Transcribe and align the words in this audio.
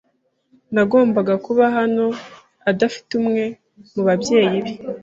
ntagomba 0.73 1.19
kuba 1.45 1.63
hano 1.77 2.05
adafite 2.69 3.09
umwe 3.19 3.43
mubabyeyi 3.91 4.57
be. 4.63 4.73